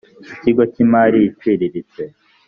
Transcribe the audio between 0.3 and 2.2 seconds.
ikigo cy imari iciriritse